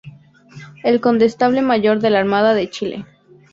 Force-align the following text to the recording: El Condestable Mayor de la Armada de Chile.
El 0.83 0.99
Condestable 0.99 1.61
Mayor 1.61 1.99
de 1.99 2.09
la 2.09 2.17
Armada 2.17 2.55
de 2.55 2.71
Chile. 2.71 3.05